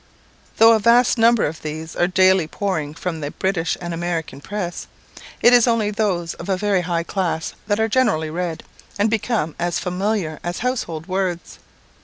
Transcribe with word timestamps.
Though 0.57 0.73
a 0.73 0.79
vast 0.79 1.19
number 1.19 1.45
of 1.45 1.61
these 1.61 1.93
works 1.93 2.03
are 2.03 2.07
daily 2.07 2.47
pouring 2.47 2.95
from 2.95 3.19
the 3.19 3.29
British 3.29 3.77
and 3.79 3.93
American 3.93 4.41
press, 4.41 4.87
it 5.43 5.53
is 5.53 5.67
only 5.67 5.91
those 5.91 6.33
of 6.33 6.49
a 6.49 6.57
very 6.57 6.81
high 6.81 7.03
class 7.03 7.53
that 7.67 7.79
are 7.79 7.87
generally 7.87 8.31
read, 8.31 8.63
and 8.97 9.11
become 9.11 9.55
as 9.59 9.77
familiar 9.77 10.39
as 10.43 10.57
household 10.65 11.05
words. 11.07 11.59